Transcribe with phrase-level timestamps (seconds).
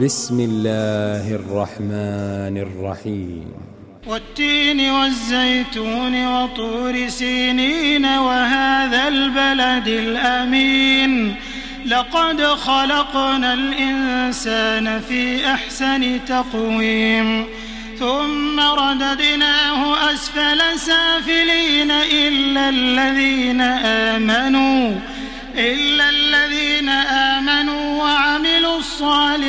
[0.00, 3.44] بسم الله الرحمن الرحيم.
[4.06, 11.34] والتين والزيتون وطور سينين وهذا البلد الأمين.
[11.86, 17.44] لقد خلقنا الإنسان في أحسن تقويم.
[17.98, 23.60] ثم رددناه أسفل سافلين إلا الذين
[24.10, 24.94] آمنوا
[25.58, 26.55] إلا الذين